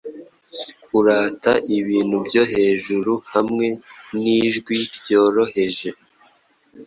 [0.85, 3.67] Kurata ibintu byo hejuru hamwe
[4.21, 5.89] nijwi ryoroheje,